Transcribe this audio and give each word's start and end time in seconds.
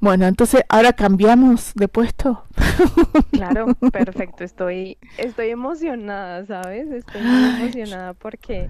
Bueno, 0.00 0.26
entonces 0.26 0.62
ahora 0.68 0.92
cambiamos 0.92 1.74
de 1.74 1.88
puesto. 1.88 2.44
Claro, 3.32 3.74
perfecto. 3.92 4.44
Estoy, 4.44 4.98
estoy 5.18 5.48
emocionada, 5.48 6.44
¿sabes? 6.46 6.90
Estoy 6.90 7.22
muy 7.22 7.62
emocionada 7.62 8.14
porque 8.14 8.68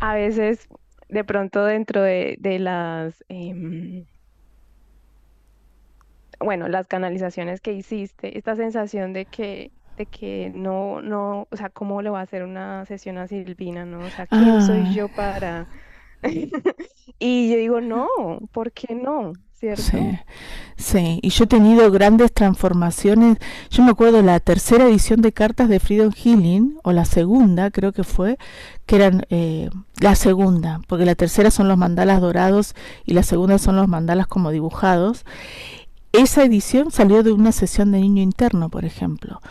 a 0.00 0.14
veces, 0.14 0.68
de 1.08 1.24
pronto, 1.24 1.64
dentro 1.64 2.02
de, 2.02 2.36
las, 2.58 3.24
em, 3.28 4.04
bueno, 6.38 6.68
las 6.68 6.86
canalizaciones 6.86 7.60
que 7.60 7.72
hiciste, 7.72 8.36
esta 8.38 8.56
sensación 8.56 9.12
de 9.12 9.26
que 9.26 9.70
de 9.96 10.06
que 10.06 10.50
no, 10.54 11.02
no, 11.02 11.46
o 11.50 11.56
sea, 11.56 11.68
¿cómo 11.68 12.00
le 12.00 12.08
va 12.08 12.20
a 12.20 12.22
hacer 12.22 12.42
una 12.42 12.86
sesión 12.86 13.18
a 13.18 13.28
Silvina, 13.28 13.84
no? 13.84 13.98
O 13.98 14.08
sea, 14.08 14.26
¿quién 14.26 14.62
soy 14.62 14.82
ah. 14.86 14.92
yo 14.94 15.08
para...? 15.08 15.66
y 17.18 17.50
yo 17.50 17.56
digo, 17.56 17.80
no, 17.82 18.08
¿por 18.50 18.72
qué 18.72 18.94
no? 18.94 19.34
¿Cierto? 19.60 19.82
Sí, 19.82 20.18
sí, 20.78 21.20
y 21.22 21.28
yo 21.28 21.44
he 21.44 21.46
tenido 21.46 21.90
grandes 21.90 22.32
transformaciones. 22.32 23.36
Yo 23.68 23.82
me 23.82 23.90
acuerdo 23.90 24.22
la 24.22 24.40
tercera 24.40 24.88
edición 24.88 25.20
de 25.20 25.32
cartas 25.32 25.68
de 25.68 25.80
Freedom 25.80 26.12
Healing, 26.12 26.78
o 26.82 26.92
la 26.92 27.04
segunda, 27.04 27.70
creo 27.70 27.92
que 27.92 28.02
fue, 28.02 28.38
que 28.86 28.96
eran 28.96 29.26
eh, 29.28 29.68
la 30.00 30.14
segunda, 30.14 30.80
porque 30.88 31.04
la 31.04 31.14
tercera 31.14 31.50
son 31.50 31.68
los 31.68 31.76
mandalas 31.76 32.22
dorados 32.22 32.74
y 33.04 33.12
la 33.12 33.22
segunda 33.22 33.58
son 33.58 33.76
los 33.76 33.86
mandalas 33.86 34.26
como 34.26 34.50
dibujados. 34.50 35.26
Esa 36.12 36.42
edición 36.42 36.90
salió 36.90 37.22
de 37.22 37.32
una 37.32 37.52
sesión 37.52 37.92
de 37.92 38.00
niño 38.00 38.22
interno, 38.22 38.70
por 38.70 38.86
ejemplo. 38.86 39.42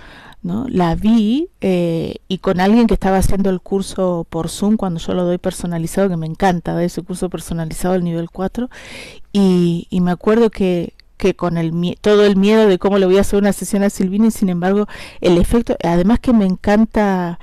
¿No? 0.41 0.65
La 0.69 0.95
vi 0.95 1.49
eh, 1.61 2.15
y 2.27 2.37
con 2.39 2.59
alguien 2.59 2.87
que 2.87 2.93
estaba 2.93 3.17
haciendo 3.17 3.49
el 3.49 3.61
curso 3.61 4.25
por 4.29 4.49
Zoom 4.49 4.77
cuando 4.77 4.99
yo 4.99 5.13
lo 5.13 5.25
doy 5.25 5.37
personalizado, 5.37 6.09
que 6.09 6.17
me 6.17 6.27
encanta 6.27 6.75
de 6.75 6.85
ese 6.85 7.01
curso 7.01 7.29
personalizado 7.29 7.93
del 7.93 8.03
nivel 8.03 8.29
4, 8.29 8.69
y, 9.33 9.87
y 9.89 10.01
me 10.01 10.11
acuerdo 10.11 10.49
que, 10.49 10.93
que 11.17 11.35
con 11.35 11.57
el 11.57 11.97
todo 12.01 12.25
el 12.25 12.37
miedo 12.37 12.67
de 12.67 12.79
cómo 12.79 12.97
le 12.97 13.05
voy 13.05 13.17
a 13.17 13.21
hacer 13.21 13.39
una 13.39 13.53
sesión 13.53 13.83
a 13.83 13.89
Silvina 13.89 14.27
y 14.27 14.31
sin 14.31 14.49
embargo 14.49 14.87
el 15.21 15.37
efecto, 15.37 15.75
además 15.83 16.19
que 16.19 16.33
me 16.33 16.45
encanta... 16.45 17.39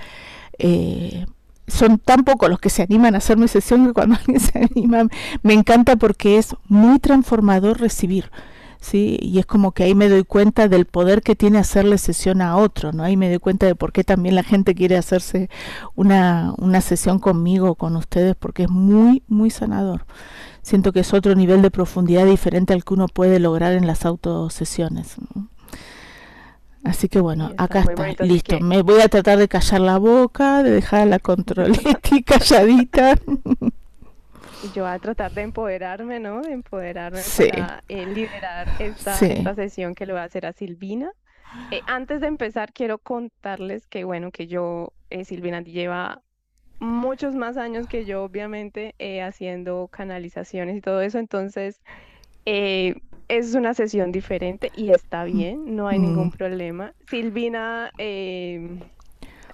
Eh, 0.59 1.27
son 1.69 1.99
tan 1.99 2.25
pocos 2.25 2.49
los 2.49 2.61
que 2.61 2.71
se 2.71 2.83
animan 2.83 3.17
a 3.17 3.19
hacerme 3.19 3.49
sesión 3.49 3.87
que 3.87 3.93
cuando 3.93 4.15
alguien 4.21 4.41
se 4.41 4.59
anima 4.59 5.09
me 5.43 5.53
encanta 5.53 5.97
porque 5.97 6.39
es 6.39 6.55
muy 6.69 6.99
transformador 6.99 7.81
recibir. 7.81 8.31
¿Sí? 8.87 9.19
Y 9.21 9.39
es 9.39 9.47
como 9.47 9.73
que 9.73 9.85
ahí 9.85 9.95
me 9.95 10.09
doy 10.09 10.25
cuenta 10.25 10.69
del 10.69 10.87
poder 10.87 11.23
que 11.23 11.35
tiene 11.35 11.59
hacerle 11.59 11.99
sesión 11.99 12.41
a 12.41 12.57
otro, 12.57 12.93
¿no? 12.93 13.03
Ahí 13.03 13.17
me 13.17 13.29
doy 13.29 13.39
cuenta 13.39 13.67
de 13.67 13.75
por 13.75 13.93
qué 13.93 14.05
también 14.05 14.35
la 14.35 14.45
gente 14.45 14.75
quiere 14.75 14.97
hacerse 14.97 15.51
una, 15.95 16.55
una 16.59 16.81
sesión 16.81 17.19
conmigo, 17.19 17.75
con 17.75 17.97
ustedes, 17.97 18.37
porque 18.37 18.65
es 18.65 18.71
muy, 18.71 19.23
muy 19.27 19.51
sanador. 19.51 20.07
Siento 20.63 20.93
que 20.93 21.01
es 21.01 21.13
otro 21.13 21.35
nivel 21.35 21.63
de 21.63 21.71
profundidad 21.71 22.27
diferente 22.27 22.73
al 22.73 22.85
que 22.85 22.95
uno 22.95 23.09
puede 23.09 23.41
lograr 23.41 23.73
en 23.73 23.87
las 23.87 24.05
autosesiones. 24.05 25.17
Así 26.85 27.09
que 27.09 27.19
bueno, 27.19 27.51
acá 27.57 27.81
está, 27.81 28.25
listo. 28.25 28.61
Me 28.61 28.83
voy 28.83 29.01
a 29.01 29.09
tratar 29.09 29.39
de 29.39 29.49
callar 29.49 29.81
la 29.81 29.99
boca, 29.99 30.63
de 30.63 30.71
dejar 30.71 31.09
la 31.09 31.19
calladita. 32.25 33.17
Yo 34.75 34.85
voy 34.85 34.93
a 34.93 34.99
tratar 34.99 35.33
de 35.33 35.43
empoderarme, 35.43 36.21
¿no? 36.21 36.43
De 36.43 36.53
empoderarme 36.53 37.21
para 37.37 37.83
eh, 37.89 38.07
liderar 38.07 38.69
esta, 38.79 39.15
sesión 39.55 39.95
que 39.95 40.07
le 40.07 40.13
voy 40.13 40.21
a 40.21 40.25
hacer 40.25 40.47
a 40.47 40.53
Silvina. 40.53 41.13
Eh, 41.71 41.81
antes 41.87 42.21
de 42.21 42.27
empezar, 42.27 42.73
quiero 42.73 42.99
contarles 42.99 43.87
que, 43.87 44.05
bueno, 44.05 44.31
que 44.31 44.47
yo, 44.47 44.93
eh, 45.11 45.25
Silvina, 45.25 45.61
lleva 45.63 46.23
muchos 46.79 47.35
más 47.35 47.57
años 47.57 47.87
que 47.87 48.05
yo, 48.05 48.25
obviamente, 48.25 48.95
haciendo 49.23 49.89
canalizaciones 49.89 50.77
y 50.77 50.81
todo 50.81 51.01
eso. 51.01 51.19
Entonces, 51.19 51.81
es 52.45 53.55
una 53.55 53.75
sesión 53.75 54.13
diferente 54.13 54.71
y 54.77 54.91
está 54.91 55.25
bien, 55.25 55.77
no 55.77 55.89
hay 55.89 55.99
ningún 55.99 56.31
problema. 56.31 56.93
Silvina 57.09 57.91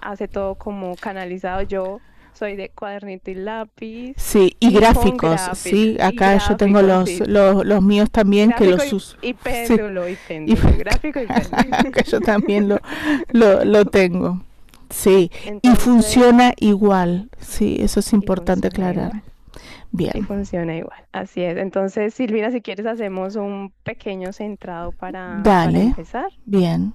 hace 0.01 0.27
todo 0.27 0.55
como 0.55 0.95
canalizado. 0.95 1.61
Yo 1.61 2.01
soy 2.33 2.55
de 2.55 2.69
cuadernito 2.69 3.31
y 3.31 3.35
lápiz. 3.35 4.13
Sí, 4.17 4.55
y, 4.59 4.73
gráficos, 4.73 5.41
sí, 5.55 5.97
acá 6.01 6.37
yo 6.37 6.57
tengo 6.57 6.81
los, 6.81 7.09
los, 7.27 7.83
míos 7.83 8.09
también 8.11 8.51
que 8.57 8.65
los 8.65 8.91
uso. 8.91 9.17
Y 9.21 9.33
péndulo, 9.33 10.07
y 10.09 10.17
péndulo, 10.27 10.61
gráfico 10.77 11.19
y 11.19 11.27
péndulo. 11.27 12.01
yo 12.05 12.19
también 12.21 12.69
lo, 12.69 12.79
lo, 13.31 13.63
lo 13.63 13.85
tengo. 13.85 14.41
Sí, 14.89 15.31
y 15.61 15.69
funciona 15.69 16.53
igual, 16.57 17.29
sí, 17.39 17.77
eso 17.79 17.99
es 17.99 18.13
importante 18.13 18.67
aclarar. 18.67 19.23
Bien. 19.91 20.13
Y 20.15 20.21
funciona 20.21 20.75
igual, 20.75 21.05
así 21.11 21.41
es. 21.41 21.57
Entonces, 21.57 22.13
Silvina, 22.13 22.51
si 22.51 22.61
quieres 22.61 22.85
hacemos 22.85 23.35
un 23.35 23.71
pequeño 23.83 24.33
centrado 24.33 24.91
para, 24.91 25.41
para 25.43 25.69
empezar. 25.69 26.31
Bien. 26.45 26.93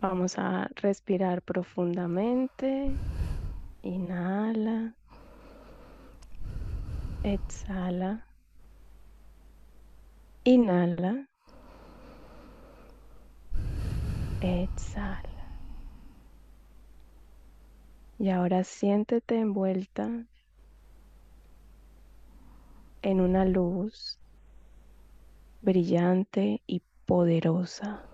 Vamos 0.00 0.38
a 0.38 0.68
respirar 0.76 1.42
profundamente. 1.42 2.92
Inhala. 3.82 4.94
Exhala. 7.22 8.26
Inhala. 10.44 11.28
Exhala. 14.40 15.28
Y 18.18 18.30
ahora 18.30 18.64
siéntete 18.64 19.38
envuelta 19.38 20.26
en 23.02 23.20
una 23.20 23.44
luz 23.44 24.18
brillante 25.60 26.62
y 26.66 26.82
poderosa. 27.06 28.08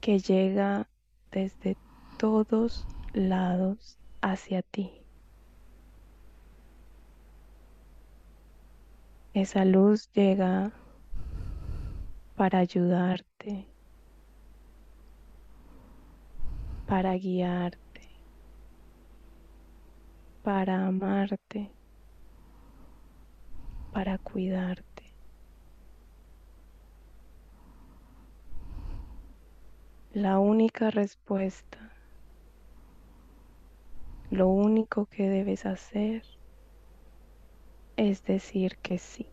que 0.00 0.18
llega 0.18 0.89
desde 1.32 1.76
todos 2.18 2.86
lados 3.12 3.98
hacia 4.20 4.62
ti. 4.62 5.00
Esa 9.32 9.64
luz 9.64 10.10
llega 10.12 10.72
para 12.36 12.58
ayudarte, 12.58 13.66
para 16.86 17.14
guiarte, 17.14 17.78
para 20.42 20.86
amarte, 20.86 21.70
para 23.92 24.18
cuidarte. 24.18 24.89
La 30.10 30.38
única 30.38 30.90
respuesta, 30.90 31.92
lo 34.28 34.48
único 34.48 35.06
que 35.06 35.28
debes 35.28 35.66
hacer 35.66 36.22
es 37.96 38.24
decir 38.24 38.78
que 38.82 38.98
sí. 38.98 39.32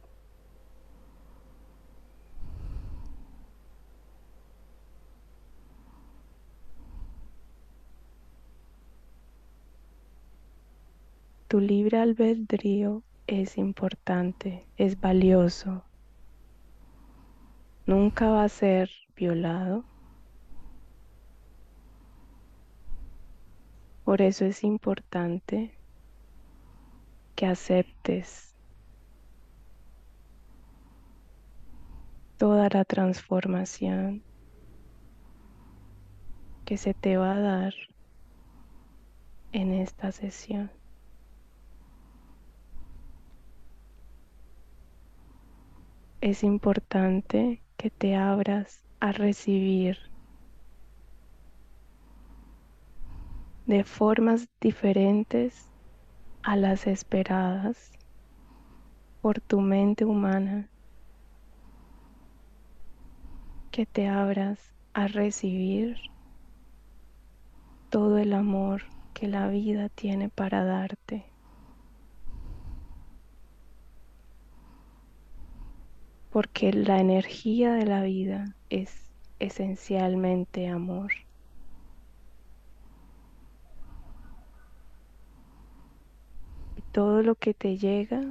Tu 11.47 11.59
libre 11.61 11.97
albedrío 11.97 13.03
es 13.25 13.57
importante, 13.57 14.69
es 14.75 14.99
valioso. 14.99 15.85
Nunca 17.87 18.29
va 18.29 18.43
a 18.43 18.49
ser 18.49 18.91
violado 19.15 19.85
Por 24.07 24.21
eso 24.21 24.45
es 24.45 24.63
importante 24.63 25.77
que 27.35 27.45
aceptes 27.45 28.55
toda 32.37 32.69
la 32.69 32.85
transformación, 32.85 34.23
que 36.63 36.77
se 36.77 36.93
te 36.93 37.17
va 37.17 37.33
a 37.33 37.39
dar 37.41 37.73
en 39.51 39.73
esta 39.73 40.13
sesión. 40.13 40.71
Es 46.21 46.45
importante 46.45 47.61
que 47.75 47.89
te 47.89 48.15
abras 48.15 48.85
a 49.01 49.11
recibir 49.11 49.97
de 53.67 53.83
formas 53.83 54.47
diferentes 54.61 55.73
a 56.41 56.55
las 56.55 56.87
esperadas 56.87 57.91
por 59.19 59.41
tu 59.41 59.59
mente 59.59 60.05
humana, 60.05 60.69
que 63.69 63.85
te 63.85 64.07
abras 64.07 64.73
a 64.93 65.07
recibir 65.07 65.97
todo 67.89 68.17
el 68.19 68.31
amor 68.31 68.83
que 69.13 69.27
la 69.27 69.49
vida 69.49 69.89
tiene 69.89 70.29
para 70.29 70.63
darte. 70.63 71.25
Porque 76.29 76.71
la 76.71 77.01
energía 77.01 77.73
de 77.73 77.85
la 77.85 78.01
vida 78.01 78.55
es 78.69 79.11
esencialmente 79.39 80.69
amor. 80.69 81.26
Todo 86.97 87.21
lo 87.21 87.35
que 87.35 87.53
te 87.53 87.77
llega 87.77 88.23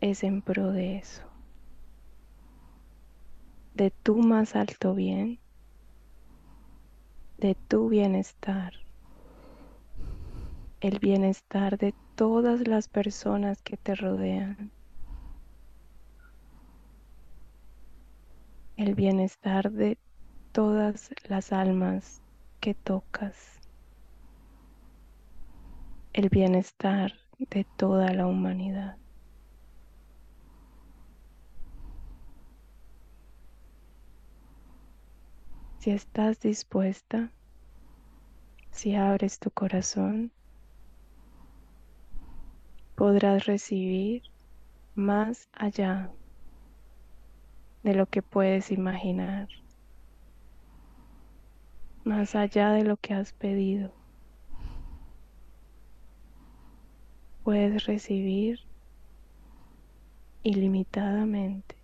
es 0.00 0.24
en 0.24 0.40
pro 0.40 0.72
de 0.72 0.96
eso, 0.96 1.22
de 3.74 3.90
tu 3.90 4.16
más 4.16 4.56
alto 4.56 4.94
bien, 4.94 5.38
de 7.36 7.54
tu 7.68 7.90
bienestar, 7.90 8.72
el 10.80 10.98
bienestar 11.00 11.76
de 11.76 11.92
todas 12.14 12.66
las 12.66 12.88
personas 12.88 13.60
que 13.60 13.76
te 13.76 13.94
rodean, 13.94 14.70
el 18.78 18.94
bienestar 18.94 19.70
de 19.70 19.98
todas 20.52 21.10
las 21.28 21.52
almas 21.52 22.22
que 22.58 22.72
tocas 22.72 23.59
el 26.12 26.28
bienestar 26.28 27.12
de 27.38 27.64
toda 27.76 28.12
la 28.12 28.26
humanidad. 28.26 28.96
Si 35.78 35.90
estás 35.90 36.40
dispuesta, 36.40 37.32
si 38.70 38.94
abres 38.94 39.38
tu 39.38 39.50
corazón, 39.50 40.32
podrás 42.94 43.46
recibir 43.46 44.22
más 44.94 45.48
allá 45.52 46.12
de 47.82 47.94
lo 47.94 48.06
que 48.06 48.20
puedes 48.20 48.70
imaginar, 48.70 49.48
más 52.04 52.34
allá 52.34 52.72
de 52.72 52.84
lo 52.84 52.96
que 52.98 53.14
has 53.14 53.32
pedido. 53.32 53.99
Puedes 57.50 57.84
recibir 57.84 58.60
ilimitadamente. 60.44 61.74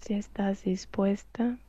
Si 0.00 0.14
estás 0.14 0.64
dispuesta, 0.64 1.60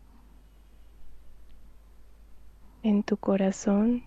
en 2.82 3.04
tu 3.04 3.16
corazón, 3.18 4.04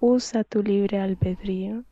usa 0.00 0.44
tu 0.44 0.62
libre 0.62 1.00
albedrío 1.00 1.84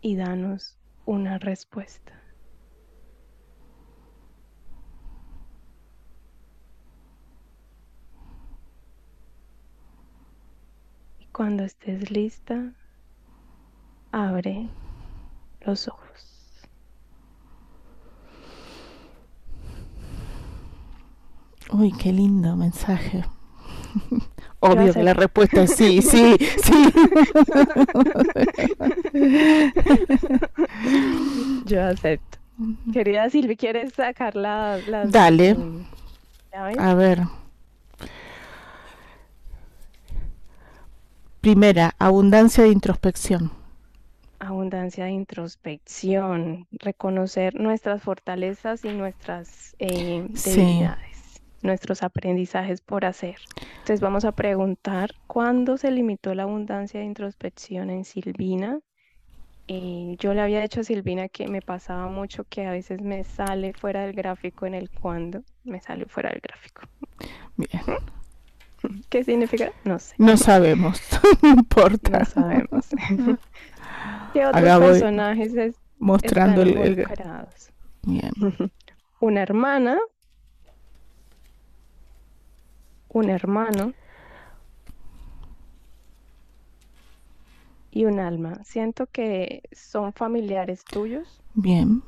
y 0.00 0.14
danos 0.14 0.78
una 1.04 1.40
respuesta. 1.40 2.19
Cuando 11.32 11.62
estés 11.62 12.10
lista, 12.10 12.72
abre 14.12 14.68
los 15.60 15.88
ojos. 15.88 16.66
Uy, 21.72 21.92
qué 21.92 22.12
lindo 22.12 22.56
mensaje. 22.56 23.24
Obvio 24.60 24.92
que 24.92 25.02
la 25.02 25.14
respuesta 25.14 25.62
es 25.62 25.74
sí, 25.74 26.02
sí, 26.02 26.36
sí. 26.64 26.92
Yo 31.64 31.84
acepto. 31.84 32.38
Querida 32.92 33.30
Silvi, 33.30 33.56
¿quieres 33.56 33.94
sacar 33.94 34.36
las... 34.36 34.82
Dale. 35.10 35.56
A 36.78 36.94
ver. 36.94 37.22
Primera, 41.40 41.94
abundancia 41.98 42.64
de 42.64 42.70
introspección. 42.70 43.50
Abundancia 44.40 45.06
de 45.06 45.12
introspección, 45.12 46.66
reconocer 46.70 47.54
nuestras 47.54 48.02
fortalezas 48.02 48.84
y 48.84 48.90
nuestras 48.90 49.74
eh, 49.78 50.26
debilidades, 50.28 51.40
nuestros 51.62 52.02
aprendizajes 52.02 52.82
por 52.82 53.06
hacer. 53.06 53.36
Entonces 53.56 54.02
vamos 54.02 54.26
a 54.26 54.32
preguntar, 54.32 55.14
¿cuándo 55.26 55.78
se 55.78 55.90
limitó 55.90 56.34
la 56.34 56.42
abundancia 56.42 57.00
de 57.00 57.06
introspección 57.06 57.88
en 57.88 58.04
Silvina? 58.04 58.78
Eh, 59.66 60.16
yo 60.18 60.34
le 60.34 60.42
había 60.42 60.60
dicho 60.60 60.80
a 60.80 60.84
Silvina 60.84 61.28
que 61.30 61.48
me 61.48 61.62
pasaba 61.62 62.08
mucho 62.08 62.44
que 62.44 62.66
a 62.66 62.72
veces 62.72 63.00
me 63.00 63.24
sale 63.24 63.72
fuera 63.72 64.02
del 64.02 64.12
gráfico 64.12 64.66
en 64.66 64.74
el 64.74 64.90
cuándo, 64.90 65.42
me 65.64 65.80
sale 65.80 66.04
fuera 66.04 66.28
del 66.28 66.40
gráfico. 66.40 66.82
Bien. 67.56 68.19
¿Qué 69.08 69.24
significa? 69.24 69.72
No 69.84 69.98
sé. 69.98 70.14
No 70.18 70.36
sabemos, 70.36 71.00
no 71.42 71.48
importa. 71.50 72.20
No 72.20 72.24
sabemos. 72.24 72.86
¿Qué 74.32 74.46
otros 74.46 74.80
personajes 74.80 75.54
es, 75.54 75.76
mostrando 75.98 76.62
el, 76.62 77.06
Bien. 78.02 78.32
Una 79.20 79.42
hermana, 79.42 79.98
un 83.08 83.28
hermano 83.28 83.92
y 87.90 88.04
un 88.04 88.20
alma. 88.20 88.62
Siento 88.64 89.06
que 89.06 89.62
son 89.72 90.12
familiares 90.12 90.84
tuyos. 90.84 91.42
Bien. 91.54 92.02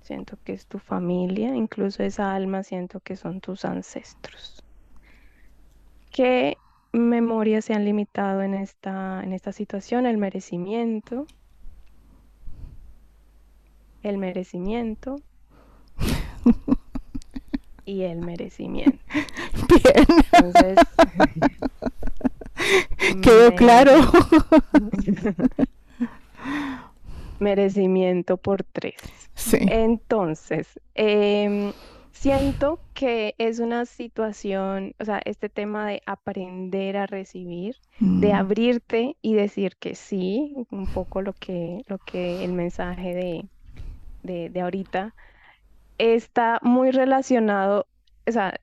Siento 0.00 0.36
que 0.44 0.54
es 0.54 0.66
tu 0.66 0.78
familia, 0.78 1.54
incluso 1.54 2.02
esa 2.02 2.34
alma 2.34 2.64
siento 2.64 3.00
que 3.00 3.16
son 3.16 3.40
tus 3.40 3.64
ancestros. 3.64 4.61
¿Qué 6.12 6.58
memorias 6.92 7.64
se 7.64 7.72
han 7.72 7.86
limitado 7.86 8.42
en 8.42 8.52
esta, 8.52 9.22
en 9.24 9.32
esta 9.32 9.52
situación? 9.52 10.04
El 10.04 10.18
merecimiento. 10.18 11.26
El 14.02 14.18
merecimiento. 14.18 15.16
y 17.86 18.02
el 18.02 18.18
merecimiento. 18.18 18.98
Bien. 19.68 20.06
Quedó 23.22 23.54
claro. 23.54 23.92
merecimiento 27.40 28.36
por 28.36 28.64
tres. 28.64 29.00
Sí. 29.34 29.58
Entonces, 29.60 30.78
eh, 30.94 31.72
Siento 32.22 32.78
que 32.94 33.34
es 33.38 33.58
una 33.58 33.84
situación, 33.84 34.94
o 35.00 35.04
sea, 35.04 35.20
este 35.24 35.48
tema 35.48 35.88
de 35.88 36.02
aprender 36.06 36.96
a 36.96 37.08
recibir, 37.08 37.74
de 37.98 38.28
mm. 38.28 38.36
abrirte 38.36 39.16
y 39.22 39.34
decir 39.34 39.74
que 39.76 39.96
sí, 39.96 40.54
un 40.70 40.86
poco 40.86 41.20
lo 41.20 41.32
que, 41.32 41.82
lo 41.88 41.98
que 41.98 42.44
el 42.44 42.52
mensaje 42.52 43.12
de, 43.12 43.44
de, 44.22 44.50
de 44.50 44.60
ahorita, 44.60 45.16
está 45.98 46.60
muy 46.62 46.92
relacionado, 46.92 47.88
o 48.28 48.30
sea, 48.30 48.54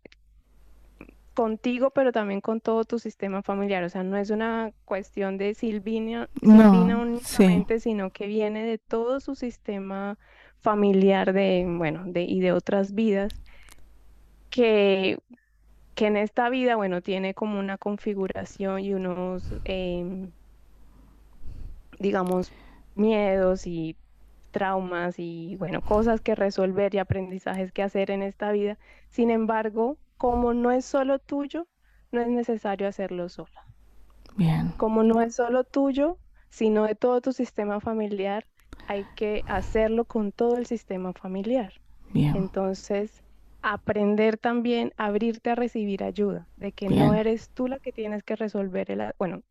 contigo, 1.33 1.89
pero 1.89 2.13
también 2.13 2.39
con 2.39 2.61
todo 2.61 2.85
tu 2.85 2.97
sistema 2.97 3.41
familiar. 3.41 3.83
O 3.83 3.89
sea, 3.89 4.03
no 4.03 4.15
es 4.15 4.29
una 4.29 4.71
cuestión 4.85 5.37
de 5.37 5.53
Silvina, 5.53 6.29
Silvina 6.39 6.97
únicamente, 6.97 7.81
sino 7.81 8.09
que 8.11 8.25
viene 8.25 8.63
de 8.63 8.77
todo 8.77 9.19
su 9.19 9.35
sistema 9.35 10.17
familiar 10.61 11.33
de, 11.33 11.65
bueno, 11.67 12.03
de, 12.05 12.23
y 12.23 12.39
de 12.39 12.53
otras 12.53 12.93
vidas 12.93 13.33
que, 14.49 15.19
que 15.95 16.07
en 16.07 16.17
esta 16.17 16.49
vida, 16.49 16.75
bueno, 16.75 17.01
tiene 17.01 17.33
como 17.33 17.59
una 17.59 17.77
configuración 17.77 18.79
y 18.79 18.93
unos, 18.93 19.53
em, 19.65 20.31
digamos, 21.99 22.51
miedos 22.95 23.67
y 23.67 23.95
traumas 24.51 25.19
y 25.19 25.55
bueno, 25.57 25.81
cosas 25.81 26.21
que 26.21 26.35
resolver 26.35 26.93
y 26.95 26.97
aprendizajes 26.97 27.71
que 27.71 27.83
hacer 27.83 28.11
en 28.11 28.23
esta 28.23 28.51
vida. 28.51 28.77
Sin 29.09 29.29
embargo, 29.29 29.97
como 30.17 30.53
no 30.53 30.71
es 30.71 30.85
solo 30.85 31.19
tuyo, 31.19 31.67
no 32.11 32.21
es 32.21 32.27
necesario 32.27 32.87
hacerlo 32.87 33.29
sola. 33.29 33.65
Bien. 34.35 34.73
Como 34.77 35.03
no 35.03 35.21
es 35.21 35.35
solo 35.35 35.63
tuyo, 35.63 36.17
sino 36.49 36.85
de 36.85 36.95
todo 36.95 37.21
tu 37.21 37.31
sistema 37.33 37.79
familiar, 37.79 38.45
hay 38.87 39.05
que 39.15 39.43
hacerlo 39.47 40.05
con 40.05 40.31
todo 40.31 40.57
el 40.57 40.65
sistema 40.65 41.13
familiar. 41.13 41.73
Bien. 42.11 42.35
Entonces, 42.35 43.23
aprender 43.61 44.37
también 44.37 44.93
a 44.97 45.05
abrirte 45.05 45.49
a 45.49 45.55
recibir 45.55 46.03
ayuda, 46.03 46.47
de 46.57 46.71
que 46.71 46.89
no 46.89 47.13
eres 47.13 47.49
tú 47.49 47.67
la 47.67 47.79
que 47.79 47.91
tienes 47.91 48.23
que 48.23 48.35
resolver 48.35 48.91
el, 48.91 49.13
bueno, 49.17 49.41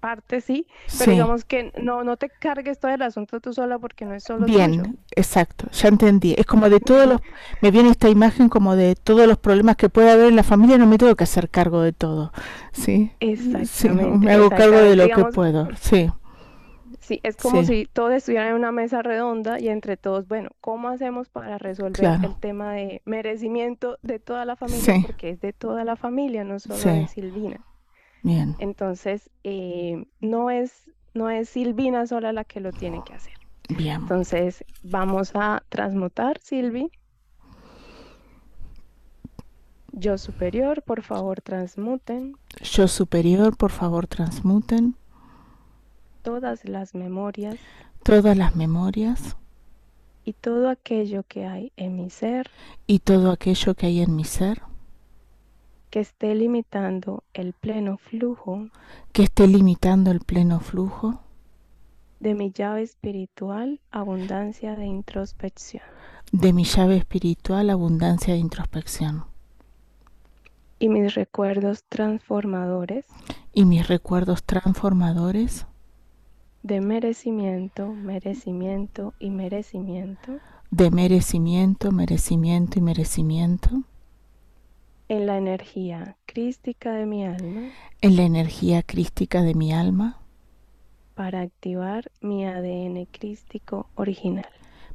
parte 0.00 0.40
sí, 0.40 0.66
pero 0.98 1.12
digamos 1.12 1.44
que 1.44 1.72
no, 1.80 2.04
no 2.04 2.16
te 2.16 2.28
cargues 2.28 2.78
todo 2.78 2.92
el 2.92 3.02
asunto 3.02 3.40
tú 3.40 3.52
sola 3.52 3.78
porque 3.78 4.04
no 4.04 4.14
es 4.14 4.24
solo 4.24 4.46
Bien, 4.46 4.98
exacto, 5.10 5.68
ya 5.72 5.88
entendí. 5.88 6.34
Es 6.38 6.46
como 6.46 6.70
de 6.70 6.80
todos 6.80 7.06
los, 7.06 7.20
me 7.60 7.70
viene 7.70 7.90
esta 7.90 8.08
imagen 8.08 8.48
como 8.48 8.76
de 8.76 8.94
todos 8.94 9.26
los 9.26 9.38
problemas 9.38 9.76
que 9.76 9.88
puede 9.88 10.10
haber 10.10 10.28
en 10.28 10.36
la 10.36 10.42
familia, 10.42 10.78
no 10.78 10.86
me 10.86 10.98
tengo 10.98 11.14
que 11.16 11.24
hacer 11.24 11.48
cargo 11.50 11.82
de 11.82 11.92
todo, 11.92 12.32
¿sí? 12.72 13.10
Exactamente. 13.20 14.26
me 14.26 14.32
hago 14.32 14.50
cargo 14.50 14.78
de 14.78 14.96
lo 14.96 15.08
que 15.08 15.24
puedo, 15.32 15.68
sí. 15.80 16.10
Sí, 17.06 17.20
es 17.22 17.36
como 17.36 17.62
si 17.62 17.86
todos 17.86 18.12
estuvieran 18.14 18.48
en 18.48 18.54
una 18.54 18.72
mesa 18.72 19.00
redonda 19.00 19.60
y 19.60 19.68
entre 19.68 19.96
todos, 19.96 20.26
bueno, 20.26 20.50
¿cómo 20.60 20.88
hacemos 20.88 21.28
para 21.28 21.56
resolver 21.56 22.18
el 22.24 22.34
tema 22.40 22.72
de 22.72 23.00
merecimiento 23.04 23.96
de 24.02 24.18
toda 24.18 24.44
la 24.44 24.56
familia? 24.56 24.94
Porque 25.06 25.30
es 25.30 25.40
de 25.40 25.52
toda 25.52 25.84
la 25.84 25.94
familia, 25.94 26.42
no 26.42 26.58
solo 26.58 26.80
de 26.80 27.06
Silvina. 27.06 27.64
Bien. 28.24 28.56
Entonces, 28.58 29.30
eh, 29.44 30.04
no, 30.18 30.50
es, 30.50 30.90
no 31.14 31.30
es 31.30 31.48
Silvina 31.48 32.08
sola 32.08 32.32
la 32.32 32.42
que 32.42 32.58
lo 32.58 32.72
tiene 32.72 33.00
que 33.06 33.14
hacer. 33.14 33.34
Bien. 33.68 34.00
Entonces, 34.00 34.64
vamos 34.82 35.30
a 35.36 35.62
transmutar, 35.68 36.40
Silvi. 36.40 36.90
Yo 39.92 40.18
superior, 40.18 40.82
por 40.82 41.02
favor, 41.02 41.40
transmuten. 41.40 42.36
Yo 42.62 42.88
superior, 42.88 43.56
por 43.56 43.70
favor, 43.70 44.08
transmuten. 44.08 44.96
Todas 46.26 46.64
las 46.64 46.92
memorias. 46.96 47.54
Todas 48.02 48.36
las 48.36 48.56
memorias. 48.56 49.36
Y 50.24 50.32
todo 50.32 50.68
aquello 50.68 51.22
que 51.22 51.46
hay 51.46 51.70
en 51.76 51.94
mi 51.94 52.10
ser. 52.10 52.50
Y 52.88 52.98
todo 52.98 53.30
aquello 53.30 53.76
que 53.76 53.86
hay 53.86 54.00
en 54.00 54.16
mi 54.16 54.24
ser 54.24 54.60
que 55.88 56.00
esté 56.00 56.34
limitando 56.34 57.22
el 57.32 57.52
pleno 57.52 57.96
flujo, 57.96 58.68
que 59.12 59.22
esté 59.22 59.46
limitando 59.46 60.10
el 60.10 60.18
pleno 60.18 60.58
flujo 60.58 61.20
de 62.18 62.34
mi 62.34 62.50
llave 62.50 62.82
espiritual, 62.82 63.80
abundancia 63.92 64.74
de 64.74 64.84
introspección. 64.84 65.84
De 66.32 66.52
mi 66.52 66.64
llave 66.64 66.96
espiritual, 66.96 67.70
abundancia 67.70 68.34
de 68.34 68.40
introspección. 68.40 69.26
Y 70.80 70.88
mis 70.88 71.14
recuerdos 71.14 71.84
transformadores. 71.88 73.06
Y 73.52 73.64
mis 73.64 73.86
recuerdos 73.86 74.42
transformadores. 74.42 75.66
De 76.66 76.80
merecimiento, 76.80 77.92
merecimiento 77.92 79.14
y 79.20 79.30
merecimiento. 79.30 80.40
De 80.72 80.90
merecimiento, 80.90 81.92
merecimiento 81.92 82.80
y 82.80 82.82
merecimiento 82.82 83.84
en 85.08 85.26
la 85.26 85.38
energía 85.38 86.16
crística 86.26 86.90
de 86.90 87.06
mi 87.06 87.24
alma. 87.24 87.70
En 88.00 88.16
la 88.16 88.22
energía 88.24 88.82
crística 88.82 89.42
de 89.42 89.54
mi 89.54 89.72
alma. 89.72 90.18
Para 91.14 91.42
activar 91.42 92.10
mi 92.20 92.44
ADN 92.44 93.06
crístico 93.12 93.88
original. 93.94 94.48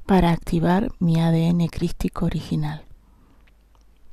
Para 0.05 0.31
activar 0.31 0.89
mi 0.99 1.21
ADN 1.21 1.67
crístico 1.67 2.25
original. 2.25 2.83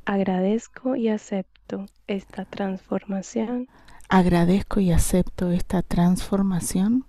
Agradezco 0.05 0.95
y 0.95 1.09
acepto 1.09 1.87
esta 2.07 2.45
transformación. 2.45 3.67
Agradezco 4.09 4.79
y 4.79 4.93
acepto 4.93 5.50
esta 5.50 5.83
transformación. 5.83 7.05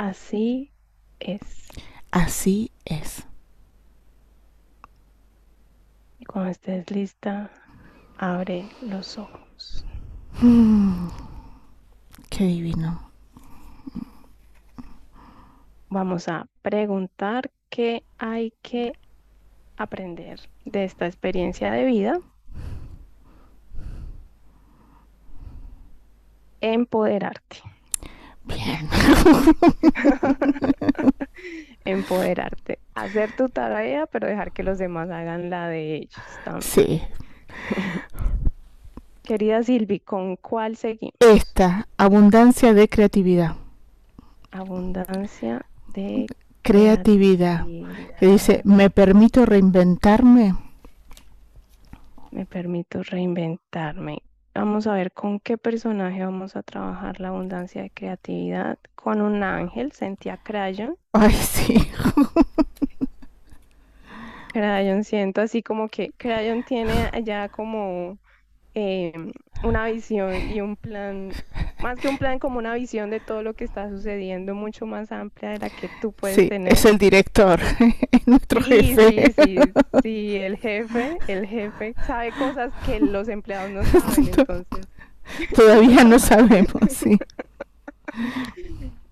Así 0.00 0.72
es. 1.18 1.68
Así 2.10 2.72
es. 2.86 3.26
Y 6.18 6.24
cuando 6.24 6.52
estés 6.52 6.90
lista, 6.90 7.50
abre 8.16 8.66
los 8.80 9.18
ojos. 9.18 9.84
Mm, 10.40 11.08
qué 12.30 12.44
divino. 12.44 13.10
Vamos 15.90 16.28
a 16.28 16.46
preguntar 16.62 17.50
qué 17.68 18.02
hay 18.16 18.54
que 18.62 18.94
aprender 19.76 20.40
de 20.64 20.84
esta 20.84 21.04
experiencia 21.04 21.72
de 21.72 21.84
vida. 21.84 22.18
Empoderarte. 26.62 27.79
Bien. 28.54 28.88
Empoderarte. 31.84 32.78
Hacer 32.94 33.34
tu 33.36 33.48
tarea, 33.48 34.06
pero 34.06 34.26
dejar 34.26 34.52
que 34.52 34.62
los 34.62 34.78
demás 34.78 35.10
hagan 35.10 35.50
la 35.50 35.68
de 35.68 35.96
ellos 35.96 36.14
también. 36.44 36.62
Sí, 36.62 37.02
Querida 39.22 39.62
Silvi, 39.62 40.00
¿con 40.00 40.36
cuál 40.36 40.76
seguimos? 40.76 41.14
Esta, 41.20 41.88
abundancia 41.96 42.74
de 42.74 42.88
creatividad. 42.88 43.56
Abundancia 44.50 45.64
de 45.94 46.26
creatividad. 46.62 47.66
Que 48.18 48.26
dice, 48.26 48.60
¿me 48.64 48.90
permito 48.90 49.46
reinventarme? 49.46 50.54
Me 52.32 52.46
permito 52.46 53.02
reinventarme. 53.02 54.22
Vamos 54.54 54.86
a 54.86 54.94
ver 54.94 55.12
con 55.12 55.38
qué 55.38 55.56
personaje 55.56 56.24
vamos 56.24 56.56
a 56.56 56.62
trabajar 56.62 57.20
la 57.20 57.28
abundancia 57.28 57.82
de 57.82 57.90
creatividad. 57.90 58.78
Con 58.96 59.20
un 59.20 59.42
ángel, 59.42 59.92
sentía 59.92 60.36
Crayon. 60.38 60.96
Ay, 61.12 61.32
sí. 61.32 61.76
Crayon 64.52 65.04
siento 65.04 65.40
así 65.40 65.62
como 65.62 65.88
que 65.88 66.10
Crayon 66.16 66.64
tiene 66.64 66.92
ya 67.24 67.48
como 67.48 68.18
eh, 68.74 69.12
una 69.64 69.86
visión 69.86 70.32
y 70.50 70.60
un 70.60 70.76
plan, 70.76 71.32
más 71.82 71.98
que 71.98 72.08
un 72.08 72.18
plan, 72.18 72.38
como 72.38 72.58
una 72.58 72.74
visión 72.74 73.10
de 73.10 73.20
todo 73.20 73.42
lo 73.42 73.54
que 73.54 73.64
está 73.64 73.88
sucediendo, 73.90 74.54
mucho 74.54 74.86
más 74.86 75.12
amplia 75.12 75.50
de 75.50 75.58
la 75.58 75.70
que 75.70 75.90
tú 76.00 76.12
puedes 76.12 76.36
sí, 76.36 76.48
tener. 76.48 76.72
Es 76.72 76.84
el 76.84 76.98
director, 76.98 77.60
nuestro 78.26 78.62
jefe. 78.62 79.32
Sí, 79.32 79.56
sí, 79.56 79.58
sí, 80.02 80.36
el 80.36 80.56
jefe, 80.56 81.18
el 81.26 81.46
jefe 81.46 81.94
sabe 82.06 82.30
cosas 82.32 82.72
que 82.86 83.00
los 83.00 83.28
empleados 83.28 83.70
no 83.70 83.82
saben, 83.84 84.30
entonces. 84.38 84.88
Todavía 85.54 86.04
no 86.04 86.18
sabemos, 86.18 86.82
sí. 86.88 87.18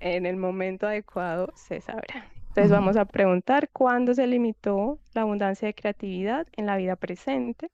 En 0.01 0.27
el 0.27 0.37
momento 0.37 0.87
adecuado 0.87 1.53
se 1.55 1.81
sabrá. 1.81 2.27
Entonces 2.49 2.71
vamos 2.71 2.97
a 2.97 3.05
preguntar 3.05 3.69
cuándo 3.73 4.15
se 4.15 4.27
limitó 4.27 4.99
la 5.15 5.23
abundancia 5.23 5.67
de 5.67 5.75
creatividad 5.75 6.47
en 6.57 6.67
la 6.67 6.77
vida 6.77 6.97
presente. 6.97 7.71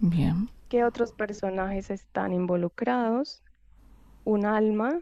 Bien. 0.00 0.48
¿Qué 0.68 0.84
otros 0.84 1.12
personajes 1.12 1.90
están 1.90 2.34
involucrados? 2.34 3.42
Un 4.24 4.44
alma. 4.44 5.00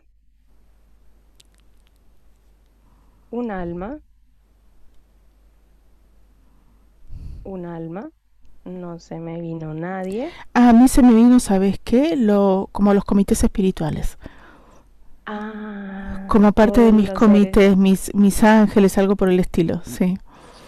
Un 3.32 3.50
alma. 3.50 3.98
Un 7.42 7.66
alma. 7.66 8.10
No 8.64 9.00
se 9.00 9.18
me 9.18 9.40
vino 9.40 9.74
nadie. 9.74 10.30
A 10.54 10.72
mí 10.72 10.86
se 10.86 11.02
me 11.02 11.12
vino, 11.12 11.40
¿sabes 11.40 11.80
qué? 11.82 12.16
Lo, 12.16 12.68
como 12.70 12.94
los 12.94 13.04
comités 13.04 13.42
espirituales. 13.42 14.18
Ah, 15.26 16.26
como 16.28 16.52
parte 16.52 16.80
de 16.80 16.92
mis 16.92 17.10
comités, 17.10 17.76
mis, 17.76 18.14
mis 18.14 18.44
ángeles, 18.44 18.96
algo 18.98 19.16
por 19.16 19.28
el 19.28 19.40
estilo, 19.40 19.82
sí. 19.84 20.16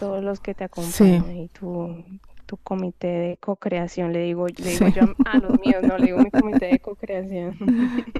Todos 0.00 0.24
los 0.24 0.40
que 0.40 0.54
te 0.54 0.64
acompañan 0.64 1.36
y 1.36 1.48
tu, 1.48 2.04
tu 2.48 2.56
comité 2.56 3.06
de 3.08 3.36
co-creación, 3.36 4.14
le 4.14 4.20
digo, 4.20 4.46
le 4.48 4.70
digo 4.70 4.88
yo 4.88 5.02
a, 5.26 5.36
los 5.36 5.60
míos, 5.64 5.82
no, 5.82 5.98
le 5.98 6.06
digo 6.06 6.18
mi 6.18 6.30
comité 6.30 6.66
de 6.66 6.78
co-creación. 6.78 7.54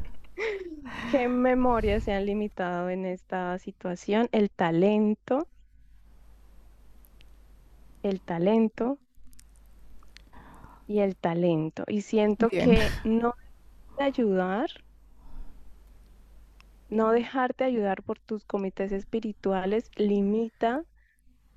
¿Qué 1.11 1.29
memorias 1.29 2.05
se 2.05 2.13
han 2.13 2.27
limitado 2.27 2.91
en 2.91 3.07
esta 3.07 3.59
situación? 3.59 4.29
El 4.31 4.51
talento, 4.51 5.47
el 8.03 8.21
talento 8.21 8.99
y 10.87 10.99
el 10.99 11.17
talento. 11.17 11.85
Y 11.87 12.03
siento 12.03 12.51
que 12.51 12.87
no 13.05 13.35
ayudar 13.99 14.69
no 16.91 17.11
dejarte 17.11 17.65
ayudar 17.65 18.03
por 18.03 18.19
tus 18.19 18.45
comités 18.45 18.93
espirituales 18.93 19.91
limita 19.97 20.85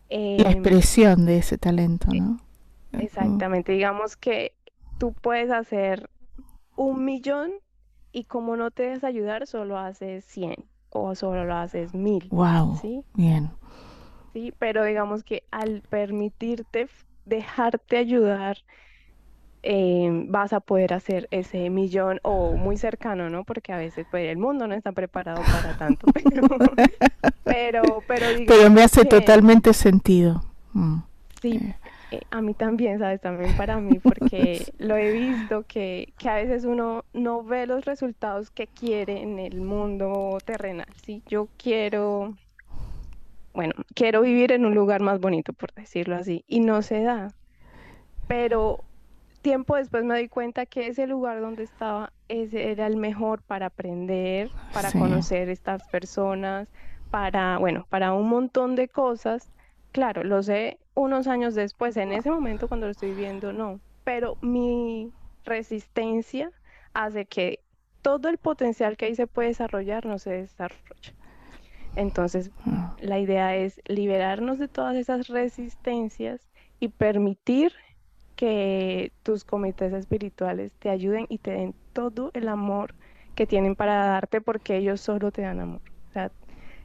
la 0.09 0.51
em, 0.51 0.57
expresión 0.57 1.25
de 1.25 1.37
ese 1.37 1.57
talento, 1.57 2.09
¿no? 2.13 2.37
Exactamente, 2.93 3.71
digamos 3.71 4.15
que 4.15 4.53
tú 4.97 5.13
puedes 5.13 5.51
hacer 5.51 6.09
un 6.75 7.05
millón 7.05 7.51
y 8.11 8.25
como 8.25 8.57
no 8.57 8.71
te 8.71 8.83
dejas 8.83 9.03
ayudar, 9.03 9.47
solo 9.47 9.77
haces 9.77 10.25
100. 10.25 10.65
o 10.89 11.15
solo 11.15 11.45
lo 11.45 11.55
haces 11.55 11.93
mil. 11.93 12.27
Wow. 12.31 12.77
¿sí? 12.81 13.03
Bien. 13.13 13.49
Sí, 14.33 14.53
pero 14.59 14.83
digamos 14.83 15.23
que 15.23 15.43
al 15.51 15.81
permitirte 15.89 16.89
dejarte 17.25 17.97
ayudar, 17.97 18.57
eh, 19.63 20.09
vas 20.27 20.53
a 20.53 20.59
poder 20.59 20.93
hacer 20.93 21.27
ese 21.31 21.69
millón 21.69 22.19
o 22.23 22.53
muy 22.53 22.77
cercano, 22.77 23.29
¿no? 23.29 23.43
Porque 23.43 23.73
a 23.73 23.77
veces 23.77 24.07
pues, 24.09 24.29
el 24.29 24.37
mundo 24.37 24.67
no 24.67 24.73
está 24.73 24.91
preparado 24.91 25.41
para 25.43 25.77
tanto, 25.77 26.07
pero, 27.43 27.81
pero, 28.05 28.41
pero, 28.47 28.69
me 28.71 28.83
hace 28.83 29.05
totalmente 29.05 29.73
sentido. 29.73 30.43
Mm. 30.73 30.99
Sí, 31.41 31.59
eh. 31.61 31.75
Eh, 32.11 32.21
a 32.29 32.41
mí 32.41 32.53
también, 32.53 32.99
¿sabes? 32.99 33.21
También 33.21 33.55
para 33.55 33.79
mí, 33.79 33.99
porque 33.99 34.65
lo 34.77 34.97
he 34.97 35.11
visto 35.11 35.63
que, 35.63 36.13
que, 36.17 36.29
a 36.29 36.35
veces 36.35 36.65
uno 36.65 37.05
no 37.13 37.41
ve 37.41 37.65
los 37.65 37.85
resultados 37.85 38.51
que 38.51 38.67
quiere 38.67 39.21
en 39.21 39.39
el 39.39 39.61
mundo 39.61 40.37
terrenal, 40.43 40.87
¿sí? 41.05 41.23
Yo 41.27 41.47
quiero, 41.57 42.35
bueno, 43.53 43.73
quiero 43.95 44.21
vivir 44.21 44.51
en 44.51 44.65
un 44.65 44.75
lugar 44.75 45.01
más 45.01 45.21
bonito, 45.21 45.53
por 45.53 45.73
decirlo 45.73 46.15
así, 46.15 46.43
y 46.47 46.59
no 46.59 46.81
se 46.81 47.01
da. 47.01 47.33
Pero 48.27 48.83
tiempo 49.41 49.77
después 49.77 50.03
me 50.03 50.15
doy 50.15 50.27
cuenta 50.27 50.65
que 50.65 50.87
ese 50.87 51.07
lugar 51.07 51.39
donde 51.39 51.63
estaba 51.63 52.11
ese 52.27 52.71
era 52.71 52.87
el 52.87 52.97
mejor 52.97 53.41
para 53.41 53.67
aprender, 53.67 54.51
para 54.73 54.91
conocer 54.91 55.47
estas 55.47 55.87
personas, 55.87 56.67
para, 57.09 57.57
bueno, 57.57 57.85
para 57.89 58.11
un 58.11 58.27
montón 58.27 58.75
de 58.75 58.89
cosas. 58.89 59.49
Claro, 59.93 60.25
lo 60.25 60.43
sé 60.43 60.77
unos 60.93 61.27
años 61.27 61.55
después, 61.55 61.97
en 61.97 62.11
ese 62.11 62.29
momento 62.29 62.67
cuando 62.67 62.87
lo 62.87 62.91
estoy 62.91 63.13
viendo, 63.13 63.53
no, 63.53 63.79
pero 64.03 64.37
mi 64.41 65.11
resistencia 65.43 66.51
hace 66.93 67.25
que 67.25 67.59
todo 68.01 68.29
el 68.29 68.37
potencial 68.37 68.97
que 68.97 69.05
ahí 69.05 69.15
se 69.15 69.27
puede 69.27 69.49
desarrollar 69.49 70.05
no 70.05 70.19
se 70.19 70.31
desarrolle. 70.31 71.15
Entonces, 71.95 72.51
ah. 72.65 72.95
la 73.01 73.19
idea 73.19 73.55
es 73.55 73.81
liberarnos 73.85 74.59
de 74.59 74.67
todas 74.67 74.95
esas 74.95 75.27
resistencias 75.27 76.41
y 76.79 76.87
permitir 76.89 77.73
que 78.35 79.11
tus 79.23 79.43
comités 79.43 79.93
espirituales 79.93 80.71
te 80.79 80.89
ayuden 80.89 81.27
y 81.29 81.37
te 81.37 81.51
den 81.51 81.75
todo 81.93 82.31
el 82.33 82.47
amor 82.47 82.95
que 83.35 83.45
tienen 83.45 83.75
para 83.75 84.05
darte 84.05 84.41
porque 84.41 84.77
ellos 84.77 85.01
solo 85.01 85.31
te 85.31 85.43
dan 85.43 85.59
amor. 85.59 85.81
O 86.09 86.11
sea, 86.13 86.31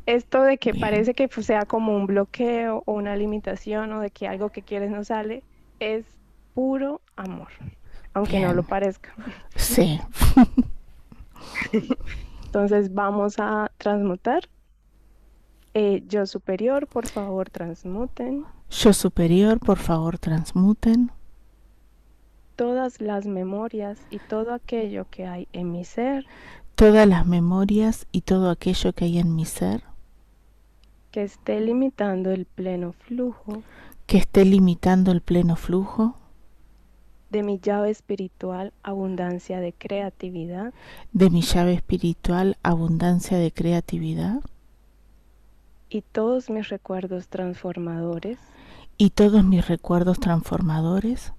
esto 0.06 0.42
de 0.42 0.58
que 0.58 0.75
parece 0.75 1.14
que 1.14 1.28
sea 1.42 1.64
como 1.66 1.94
un 1.94 2.06
bloqueo 2.06 2.82
o 2.86 2.92
una 2.92 3.16
limitación 3.16 3.92
o 3.92 4.00
de 4.00 4.10
que 4.10 4.28
algo 4.28 4.50
que 4.50 4.62
quieres 4.62 4.90
no 4.90 5.04
sale, 5.04 5.42
es 5.80 6.04
puro 6.54 7.00
amor, 7.16 7.48
aunque 8.14 8.40
no 8.40 8.54
lo 8.54 8.62
parezca. 8.62 9.12
Sí. 9.56 10.00
Entonces 12.46 12.94
vamos 12.94 13.36
a 13.38 13.70
transmutar. 13.76 14.48
Eh, 15.75 16.02
yo 16.08 16.25
superior, 16.25 16.86
por 16.86 17.06
favor, 17.06 17.50
transmuten. 17.50 18.44
Yo 18.70 18.92
superior, 18.94 19.60
por 19.60 19.78
favor, 19.78 20.18
transmuten 20.18 21.10
todas 22.56 23.00
las 23.00 23.26
memorias 23.26 23.98
y 24.10 24.18
todo 24.18 24.52
aquello 24.54 25.06
que 25.10 25.26
hay 25.26 25.46
en 25.52 25.70
mi 25.70 25.84
ser. 25.84 26.26
Todas 26.75 27.06
las 27.06 27.26
memorias 27.26 28.06
y 28.12 28.22
todo 28.22 28.50
aquello 28.50 28.92
que 28.92 29.04
hay 29.04 29.18
en 29.18 29.34
mi 29.34 29.44
ser. 29.44 29.84
Que 31.16 31.23
esté 31.23 31.62
limitando 31.62 32.30
el 32.30 32.44
pleno 32.44 32.92
flujo. 32.92 33.62
Que 34.04 34.18
esté 34.18 34.44
limitando 34.44 35.12
el 35.12 35.23
pleno 35.23 35.56
flujo. 35.56 36.14
De 37.30 37.42
mi 37.42 37.58
llave 37.58 37.88
espiritual, 37.88 38.75
abundancia 38.82 39.61
de 39.61 39.73
creatividad. 39.73 40.75
De 41.12 41.30
mi 41.30 41.40
llave 41.40 41.73
espiritual, 41.73 42.58
abundancia 42.62 43.38
de 43.38 43.50
creatividad. 43.50 44.42
Y 45.88 46.02
todos 46.02 46.50
mis 46.50 46.68
recuerdos 46.68 47.28
transformadores. 47.28 48.36
Y 48.99 49.08
todos 49.08 49.43
mis 49.43 49.67
recuerdos 49.67 50.21
transformadores 50.21 51.32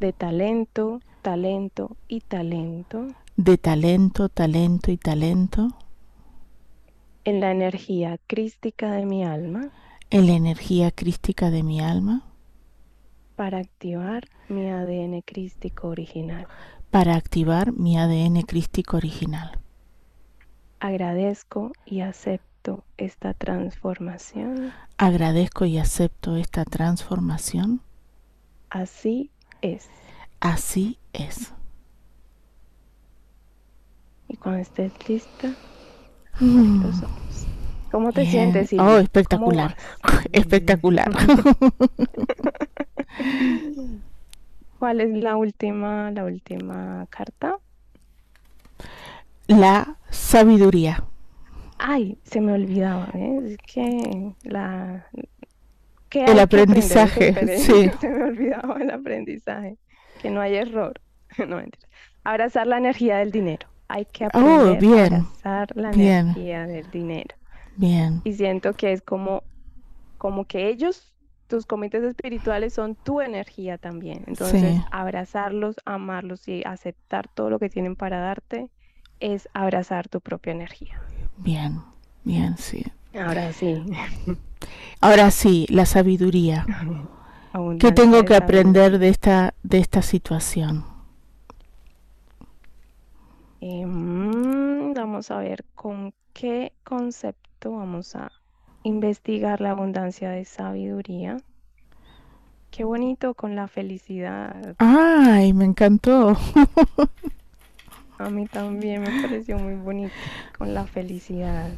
de 0.00 0.12
talento, 0.12 1.00
talento 1.22 1.96
y 2.08 2.20
talento. 2.20 3.06
De 3.38 3.56
talento, 3.56 4.28
talento 4.28 4.90
y 4.90 4.98
talento. 4.98 5.68
En 7.26 7.40
la 7.40 7.50
energía 7.50 8.20
crística 8.28 8.92
de 8.92 9.04
mi 9.04 9.24
alma. 9.24 9.70
En 10.10 10.28
la 10.28 10.34
energía 10.34 10.92
crística 10.92 11.50
de 11.50 11.64
mi 11.64 11.80
alma. 11.80 12.22
Para 13.34 13.58
activar 13.58 14.28
mi 14.48 14.70
ADN 14.70 15.22
crístico 15.22 15.88
original. 15.88 16.46
Para 16.92 17.16
activar 17.16 17.72
mi 17.72 17.98
ADN 17.98 18.42
crístico 18.42 18.98
original. 18.98 19.58
Agradezco 20.78 21.72
y 21.84 22.02
acepto 22.02 22.84
esta 22.96 23.34
transformación. 23.34 24.72
Agradezco 24.96 25.64
y 25.64 25.78
acepto 25.78 26.36
esta 26.36 26.64
transformación. 26.64 27.80
Así 28.70 29.32
es. 29.62 29.88
Así 30.38 30.96
es. 31.12 31.52
Y 34.28 34.36
cuando 34.36 34.60
estés 34.60 34.92
lista, 35.08 35.56
mm. 36.40 36.82
¿Cómo 37.90 38.12
te 38.12 38.26
sientes? 38.26 38.72
Oh, 38.74 38.98
espectacular. 38.98 39.76
Espectacular. 40.32 41.10
¿Cuál 44.78 45.00
es 45.00 45.10
la 45.22 45.36
última, 45.36 46.10
la 46.10 46.24
última 46.24 47.06
carta? 47.08 47.56
La 49.46 49.96
sabiduría. 50.10 51.04
Ay, 51.78 52.18
se 52.24 52.40
me 52.40 52.52
olvidaba, 52.52 53.08
¿eh? 53.14 53.40
Es 53.46 53.56
que 53.58 54.34
la 54.42 55.06
el 56.24 56.38
aprendizaje, 56.38 57.58
sí. 57.58 57.90
Se 58.00 58.08
me 58.08 58.24
olvidaba 58.24 58.78
el 58.80 58.90
aprendizaje, 58.90 59.76
que 60.22 60.30
no 60.30 60.40
hay 60.40 60.56
error. 60.56 61.00
no 61.46 61.62
Abrazar 62.24 62.66
la 62.66 62.78
energía 62.78 63.18
del 63.18 63.30
dinero. 63.30 63.68
Hay 63.88 64.06
que 64.06 64.24
oh, 64.24 64.28
aprender 64.28 65.12
a 65.12 65.16
abrazar 65.16 65.76
la 65.76 65.90
energía 65.90 66.66
del 66.66 66.90
dinero. 66.90 67.34
Bien. 67.76 68.20
Y 68.24 68.32
siento 68.32 68.72
que 68.74 68.92
es 68.92 69.02
como, 69.02 69.42
como 70.18 70.44
que 70.44 70.68
ellos, 70.68 71.14
tus 71.46 71.66
comités 71.66 72.02
espirituales, 72.02 72.74
son 72.74 72.94
tu 72.96 73.20
energía 73.20 73.78
también. 73.78 74.24
Entonces, 74.26 74.80
abrazarlos, 74.90 75.76
amarlos 75.84 76.48
y 76.48 76.62
aceptar 76.64 77.28
todo 77.28 77.50
lo 77.50 77.58
que 77.58 77.68
tienen 77.68 77.96
para 77.96 78.18
darte 78.18 78.70
es 79.20 79.48
abrazar 79.54 80.08
tu 80.08 80.20
propia 80.20 80.52
energía. 80.52 81.00
Bien, 81.36 81.82
bien, 82.24 82.56
sí. 82.56 82.84
Ahora 83.14 83.52
sí. 83.52 83.82
Ahora 85.00 85.30
sí, 85.30 85.66
la 85.68 85.86
sabiduría. 85.86 86.66
¿Qué 87.78 87.92
tengo 87.92 88.24
que 88.24 88.36
aprender 88.36 88.98
de 88.98 89.08
esta, 89.08 89.54
de 89.62 89.78
esta 89.78 90.02
situación? 90.02 90.84
Em, 93.68 94.94
vamos 94.94 95.32
a 95.32 95.38
ver 95.38 95.64
con 95.74 96.14
qué 96.32 96.72
concepto 96.84 97.72
vamos 97.72 98.14
a 98.14 98.30
investigar 98.84 99.60
la 99.60 99.72
abundancia 99.72 100.30
de 100.30 100.44
sabiduría. 100.44 101.38
Qué 102.70 102.84
bonito 102.84 103.34
con 103.34 103.56
la 103.56 103.66
felicidad. 103.66 104.76
Ay, 104.78 105.52
me 105.52 105.64
encantó. 105.64 106.36
a 108.18 108.30
mí 108.30 108.46
también 108.46 109.02
me 109.02 109.20
pareció 109.20 109.58
muy 109.58 109.74
bonito 109.74 110.14
con 110.56 110.72
la 110.72 110.86
felicidad. 110.86 111.70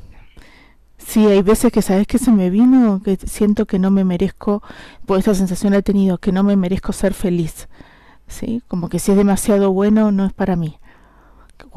Sí, 0.98 1.24
hay 1.26 1.40
veces 1.40 1.72
que 1.72 1.80
sabes 1.80 2.06
que 2.06 2.18
se 2.18 2.30
me 2.30 2.50
vino, 2.50 3.00
que 3.02 3.16
siento 3.16 3.64
que 3.64 3.78
no 3.78 3.90
me 3.90 4.04
merezco, 4.04 4.62
pues 5.06 5.20
esa 5.20 5.34
sensación 5.34 5.72
he 5.72 5.82
tenido, 5.82 6.18
que 6.18 6.32
no 6.32 6.42
me 6.42 6.56
merezco 6.56 6.92
ser 6.92 7.14
feliz. 7.14 7.66
¿Sí? 8.26 8.62
Como 8.68 8.90
que 8.90 8.98
si 8.98 9.12
es 9.12 9.16
demasiado 9.16 9.72
bueno, 9.72 10.12
no 10.12 10.26
es 10.26 10.34
para 10.34 10.54
mí. 10.54 10.78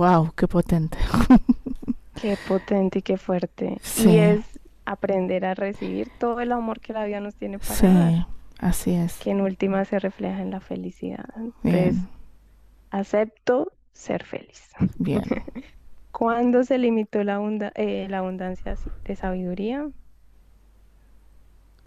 Wow, 0.02 0.34
qué 0.36 0.48
potente. 0.48 0.98
Qué 2.20 2.36
potente 2.48 3.00
y 3.00 3.02
qué 3.04 3.18
fuerte. 3.18 3.78
Sí. 3.84 4.10
Y 4.10 4.18
es 4.18 4.60
aprender 4.84 5.46
a 5.46 5.54
recibir 5.54 6.10
todo 6.20 6.40
el 6.40 6.52
amor 6.52 6.80
que 6.80 6.92
la 6.92 7.06
vida 7.06 7.20
nos 7.20 7.36
tiene 7.36 7.60
para 7.60 7.76
sí, 7.76 8.26
así 8.58 8.96
es. 8.96 9.20
Que 9.20 9.30
en 9.30 9.42
última 9.42 9.86
se 9.86 10.00
refleja 10.00 10.42
en 10.42 10.50
la 10.50 10.60
felicidad. 10.60 11.30
Entonces, 11.36 11.98
acepto 12.90 13.74
ser 13.94 14.24
feliz. 14.24 14.72
Bien. 14.98 15.22
¿Cuándo 16.12 16.64
se 16.64 16.80
limitó 16.80 17.24
la, 17.24 17.40
eh, 17.76 18.08
la 18.10 18.18
abundancia 18.18 18.78
de 19.04 19.16
sabiduría? 19.16 19.88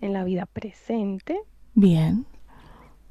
En 0.01 0.13
la 0.13 0.23
vida 0.23 0.47
presente. 0.47 1.41
Bien. 1.75 2.27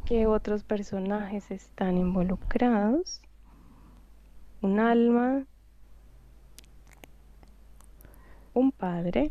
¿Qué 0.06 0.28
otros 0.28 0.64
personajes 0.64 1.52
están 1.52 1.98
involucrados? 1.98 3.22
Un 4.64 4.80
alma, 4.80 5.46
un 8.54 8.72
padre, 8.72 9.30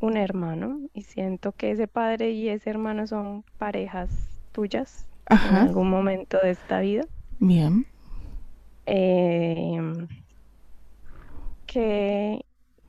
un 0.00 0.16
hermano, 0.16 0.80
y 0.92 1.02
siento 1.02 1.52
que 1.52 1.70
ese 1.70 1.86
padre 1.86 2.32
y 2.32 2.48
ese 2.48 2.68
hermano 2.68 3.06
son 3.06 3.44
parejas 3.58 4.10
tuyas 4.50 5.06
en 5.30 5.54
algún 5.54 5.88
momento 5.88 6.36
de 6.42 6.50
esta 6.50 6.80
vida. 6.80 7.04
Bien. 7.38 7.86
Em, 8.86 10.08
que, 11.64 12.44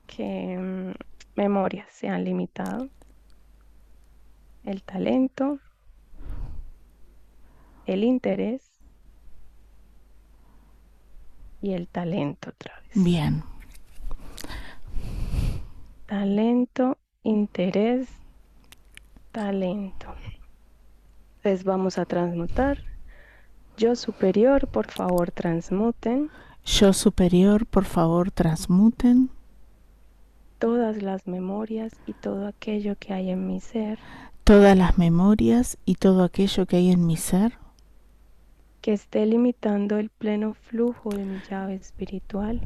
que 0.07 0.57
mm, 0.57 0.93
memorias 1.35 1.85
se 1.91 2.09
han 2.09 2.23
limitado. 2.23 2.89
El 4.63 4.81
talento, 4.81 5.59
el 7.85 8.03
interés 8.03 8.72
y 11.63 11.73
el 11.73 11.88
talento 11.88 12.49
otra 12.49 12.73
vez. 12.82 13.04
Bien. 13.04 13.41
Talento, 16.06 16.97
interés, 17.23 18.10
talento. 19.32 20.13
Entonces 21.38 21.63
vamos 21.63 21.97
a 21.97 22.06
transmutar. 22.06 22.80
Yo 23.78 23.95
superior, 23.95 24.67
por 24.67 24.91
favor, 24.91 25.32
transmuten. 25.32 26.30
Yo 26.65 26.91
superior, 26.91 27.65
por 27.65 27.86
favor, 27.86 28.30
transmuten. 28.30 29.30
Todas 30.60 31.02
las 31.02 31.28
memorias 31.28 31.93
y 32.06 32.13
todo 32.13 32.45
aquello 32.45 32.97
que 32.99 33.13
hay 33.13 33.30
en 33.30 33.47
mi 33.47 33.62
ser. 33.62 33.99
Todas 34.43 34.78
las 34.78 34.97
memorias 34.97 35.78
y 35.86 35.95
todo 35.95 36.23
aquello 36.26 36.65
que 36.65 36.76
hay 36.76 36.91
en 36.91 37.06
mi 37.06 37.15
ser. 37.15 37.62
Que 38.83 38.93
esté 38.93 39.25
limitando 39.25 39.97
el 39.97 40.09
pleno 40.09 40.53
flujo 40.53 41.09
de 41.09 41.23
mi 41.23 41.39
llave 41.49 41.73
espiritual. 41.75 42.61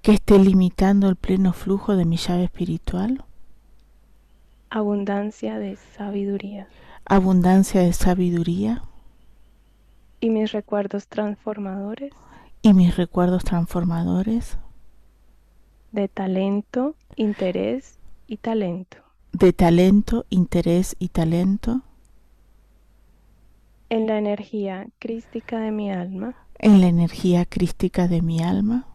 Que 0.00 0.12
esté 0.12 0.38
limitando 0.38 1.08
el 1.08 1.16
pleno 1.16 1.52
flujo 1.52 1.96
de 1.96 2.04
mi 2.04 2.16
llave 2.16 2.44
espiritual. 2.44 3.24
Abundancia 4.70 5.58
de 5.58 5.76
sabiduría. 5.96 6.68
Abundancia 7.04 7.82
de 7.82 7.92
sabiduría. 7.92 8.84
Y 10.20 10.30
mis 10.30 10.52
recuerdos 10.52 11.08
transformadores 11.08 12.12
y 12.62 12.72
mis 12.72 12.96
recuerdos 12.96 13.44
transformadores 13.44 14.58
de 15.92 16.08
talento, 16.08 16.94
interés 17.16 17.98
y 18.26 18.36
talento. 18.36 18.98
De 19.32 19.52
talento, 19.52 20.26
interés 20.30 20.96
y 20.98 21.08
talento. 21.08 21.82
En 23.90 24.06
la 24.06 24.18
energía 24.18 24.86
crística 24.98 25.58
de 25.60 25.70
mi 25.70 25.90
alma. 25.90 26.34
En 26.58 26.80
la 26.80 26.88
energía 26.88 27.44
crística 27.44 28.08
de 28.08 28.22
mi 28.22 28.42
alma. 28.42 28.86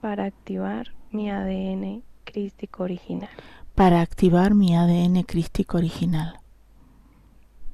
Para 0.00 0.24
activar 0.24 0.94
mi 1.10 1.30
ADN 1.30 2.02
crístico 2.24 2.84
original. 2.84 3.30
Para 3.74 4.00
activar 4.00 4.54
mi 4.54 4.74
ADN 4.74 5.22
crístico 5.22 5.78
original. 5.78 6.40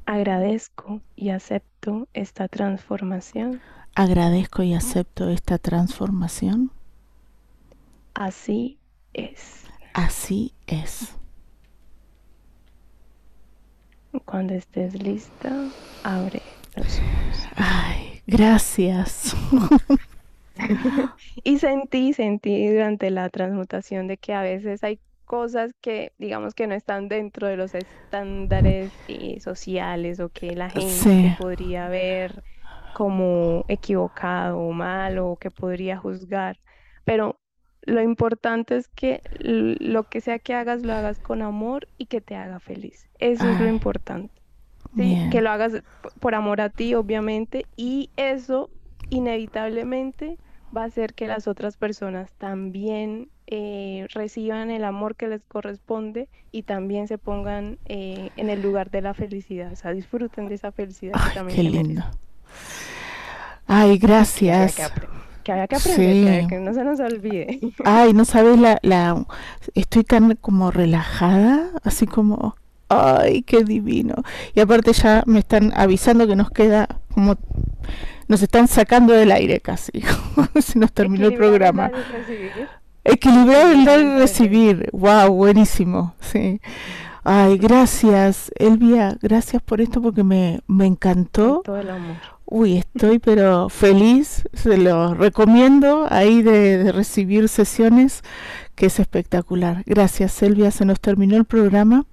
Agradezco 0.07 1.01
y 1.15 1.31
acepto 1.31 2.09
esta 2.13 2.49
transformación 2.49 3.61
Agradezco 3.95 4.63
y 4.63 4.73
acepto 4.73 5.29
esta 5.29 5.59
transformación. 5.59 6.71
Así 8.15 8.79
es. 9.13 9.65
Así 9.93 10.55
es. 10.67 11.15
Cuando 14.25 14.55
estés 14.55 15.03
lista, 15.03 15.51
abre 16.03 16.43
los 16.77 16.99
ojos. 16.99 17.49
Ay, 17.57 18.23
gracias. 18.27 19.35
y 21.45 21.59
sentí, 21.59 22.13
sentí 22.13 22.69
durante 22.69 23.11
la 23.11 23.29
transmutación 23.31 24.07
de 24.07 24.19
que 24.19 24.35
a 24.35 24.43
veces 24.43 24.85
hay 24.85 25.01
cosas 25.25 25.73
que 25.81 26.13
digamos 26.19 26.55
que 26.55 26.67
no 26.67 26.75
están 26.75 27.09
dentro 27.09 27.47
de 27.47 27.57
los 27.57 27.75
estándares 27.75 28.93
sociales 29.41 30.21
o 30.21 30.29
que 30.29 30.55
la 30.55 30.69
gente 30.69 31.37
podría 31.39 31.89
ver 31.89 32.43
como 32.93 33.65
equivocado 33.69 34.59
o 34.59 34.73
mal 34.73 35.19
o 35.19 35.37
que 35.37 35.51
podría 35.51 35.97
juzgar, 35.97 36.59
pero 37.05 37.39
lo 37.85 38.03
importante 38.03 38.77
es 38.77 38.89
que 38.89 39.23
lo 39.41 40.05
que 40.05 40.21
sea 40.21 40.39
que 40.39 40.55
hagas 40.55 40.83
lo 40.83 40.93
hagas 40.93 41.19
con 41.19 41.43
amor 41.43 41.89
y 41.99 42.07
que 42.07 42.21
te 42.21 42.37
haga 42.37 42.61
feliz. 42.61 43.09
Eso 43.19 43.49
es 43.49 43.61
lo 43.61 43.69
importante. 43.69 44.33
Que 45.31 45.41
lo 45.41 45.51
hagas 45.51 45.83
por 46.21 46.35
amor 46.35 46.61
a 46.61 46.69
ti, 46.69 46.95
obviamente, 46.95 47.65
y 47.77 48.11
eso 48.17 48.69
inevitablemente 49.09 50.37
va 50.77 50.83
a 50.83 50.87
hacer 50.87 51.15
que 51.15 51.27
las 51.27 51.49
otras 51.49 51.77
personas 51.77 52.31
también 52.33 53.29
eh, 53.47 54.07
reciban 54.13 54.71
el 54.71 54.85
amor 54.85 55.17
que 55.17 55.29
les 55.29 55.43
corresponde 55.45 56.29
y 56.51 56.63
también 56.63 57.09
se 57.09 57.19
pongan 57.19 57.79
eh, 57.87 58.31
en 58.37 58.51
el 58.51 58.63
lugar 58.63 58.91
de 58.91 59.03
la 59.03 59.15
felicidad, 59.15 59.73
o 59.73 59.77
sea, 59.77 59.93
disfruten 59.93 60.49
de 60.49 60.55
esa 60.55 60.73
felicidad 60.73 61.13
que 61.13 61.35
también 61.35 61.57
qué 61.57 61.63
lindo. 61.63 62.03
Ay, 63.67 63.99
gracias. 63.99 64.77
Que 64.77 64.83
había 65.51 65.67
que, 65.67 65.77
aprender, 65.77 66.47
que, 66.47 66.59
no 66.59 66.73
se 66.73 66.85
nos 66.85 67.01
olvide. 67.01 67.59
Ay, 67.85 68.13
no 68.13 68.25
sabes 68.25 68.59
la, 68.61 68.79
la, 68.83 69.25
estoy 69.75 70.05
tan 70.05 70.37
como 70.37 70.71
relajada, 70.71 71.71
así 71.83 72.07
como, 72.07 72.55
ay, 72.89 73.43
qué 73.43 73.65
divino. 73.65 74.15
Y 74.55 74.61
aparte 74.61 74.93
ya 74.93 75.25
me 75.27 75.41
están 75.41 75.73
avisando 75.75 76.29
que 76.29 76.37
nos 76.37 76.51
queda 76.51 76.87
como, 77.15 77.37
nos 78.29 78.43
están 78.43 78.69
sacando 78.69 79.13
del 79.15 79.33
aire 79.33 79.61
casi, 79.61 79.93
se 80.61 80.79
nos 80.79 80.93
terminó 80.93 81.27
el 81.27 81.35
programa. 81.35 81.91
Equilibrar 83.05 83.73
el 83.73 83.85
dar 83.85 83.99
y 83.99 84.19
recibir, 84.19 84.89
wow, 84.93 85.33
buenísimo, 85.33 86.15
sí. 86.21 86.61
Ay, 87.25 87.57
gracias, 87.57 88.51
Elvia, 88.57 89.17
gracias 89.21 89.63
por 89.63 89.81
esto 89.81 90.03
porque 90.03 90.25
me, 90.25 90.61
me 90.67 90.87
encantó. 90.87 91.63
Todo 91.65 91.79
el 91.79 91.91
amor. 91.91 92.17
Uy, 92.55 92.77
estoy 92.77 93.19
pero 93.19 93.71
feliz, 93.71 94.47
se 94.53 94.77
lo 94.77 95.15
recomiendo 95.15 96.07
ahí 96.11 96.43
de, 96.43 96.93
recibir 96.93 97.49
sesiones, 97.49 98.21
que 98.75 98.85
es 98.85 99.01
espectacular. 99.01 99.83
Gracias, 99.87 100.33
Selvia, 100.33 100.71
se 100.71 100.85
nos 100.85 101.01
terminó 101.01 101.39
el 101.39 101.47
programa. 101.47 102.05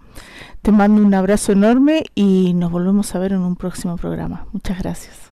Te 0.62 0.72
mando 0.72 1.02
un 1.02 1.14
abrazo 1.14 1.52
enorme 1.52 2.06
y 2.16 2.54
nos 2.54 2.72
volvemos 2.72 3.14
a 3.16 3.20
ver 3.20 3.34
en 3.34 3.40
un 3.40 3.58
próximo 3.58 3.98
programa. 3.98 4.48
Muchas 4.54 4.80
gracias. 4.80 5.30